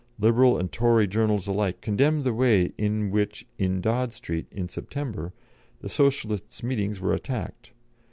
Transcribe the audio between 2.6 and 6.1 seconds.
in which in Dod Street, in September, the